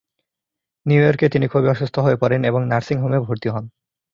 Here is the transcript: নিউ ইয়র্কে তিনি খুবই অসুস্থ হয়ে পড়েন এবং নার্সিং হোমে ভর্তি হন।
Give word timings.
নিউ 0.85 1.01
ইয়র্কে 1.01 1.27
তিনি 1.29 1.45
খুবই 1.47 1.67
অসুস্থ 1.69 1.95
হয়ে 1.99 2.15
পড়েন 2.15 2.41
এবং 2.43 2.61
নার্সিং 2.67 2.97
হোমে 2.99 3.19
ভর্তি 3.19 3.49
হন। 3.49 3.65